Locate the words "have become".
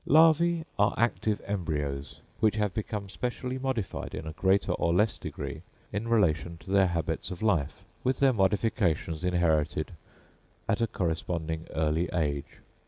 2.55-3.07